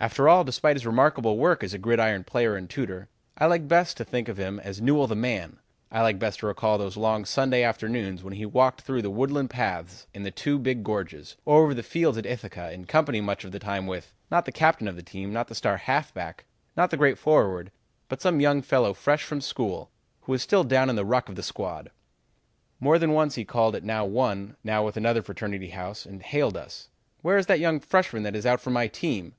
"After 0.00 0.30
all, 0.30 0.44
despite 0.44 0.76
his 0.76 0.86
remarkable 0.86 1.36
work 1.36 1.62
as 1.62 1.74
a 1.74 1.78
gridiron 1.78 2.24
player 2.24 2.56
and 2.56 2.70
tutor, 2.70 3.10
I 3.36 3.44
like 3.44 3.68
best 3.68 3.98
to 3.98 4.04
think 4.06 4.26
of 4.30 4.38
him 4.38 4.58
as 4.60 4.80
Newell, 4.80 5.06
the 5.06 5.14
man; 5.14 5.58
I 5.92 6.00
like 6.00 6.18
best 6.18 6.38
to 6.40 6.46
recall 6.46 6.78
those 6.78 6.96
long 6.96 7.26
Sunday 7.26 7.62
afternoons 7.62 8.24
when 8.24 8.32
he 8.32 8.46
walked 8.46 8.80
through 8.80 9.02
the 9.02 9.10
woodland 9.10 9.50
paths 9.50 10.06
in 10.14 10.22
the 10.22 10.30
two 10.30 10.58
big 10.58 10.82
gorges, 10.84 11.36
or 11.44 11.64
over 11.64 11.74
the 11.74 11.82
fields 11.82 12.16
at 12.16 12.24
Ithaca 12.24 12.72
in 12.72 12.86
company 12.86 13.20
much 13.20 13.44
of 13.44 13.52
the 13.52 13.58
time 13.58 13.86
with 13.86 14.14
not 14.30 14.46
the 14.46 14.52
captain 14.52 14.88
of 14.88 14.96
the 14.96 15.02
team, 15.02 15.34
not 15.34 15.48
the 15.48 15.54
star 15.54 15.76
halfback, 15.76 16.46
not 16.74 16.88
the 16.90 16.96
great 16.96 17.18
forward, 17.18 17.70
but 18.08 18.22
some 18.22 18.40
young 18.40 18.62
fellow 18.62 18.94
fresh 18.94 19.24
from 19.24 19.42
school 19.42 19.90
who 20.22 20.32
was 20.32 20.40
still 20.40 20.64
down 20.64 20.88
in 20.88 20.96
the 20.96 21.04
ruck 21.04 21.28
of 21.28 21.36
the 21.36 21.42
squad. 21.42 21.90
More 22.80 22.98
than 22.98 23.12
once 23.12 23.34
he 23.34 23.44
called 23.44 23.76
at 23.76 23.84
now 23.84 24.06
one, 24.06 24.56
now 24.64 24.86
another 24.88 25.20
fraternity 25.20 25.68
house 25.68 26.06
and 26.06 26.22
hailed 26.22 26.56
us: 26.56 26.88
'Where 27.20 27.36
is 27.36 27.44
that 27.48 27.60
young 27.60 27.80
freshman 27.80 28.22
that 28.22 28.34
is 28.34 28.46
out 28.46 28.62
for 28.62 28.70
my 28.70 28.86
team? 28.86 29.26